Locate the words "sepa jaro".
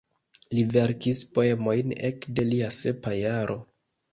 2.79-3.63